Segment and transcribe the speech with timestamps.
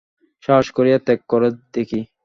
[0.43, 1.41] সাহস করিয়া ত্যাগ কর
[1.73, 1.99] দেখি।